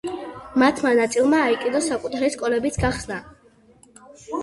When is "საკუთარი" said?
1.93-2.33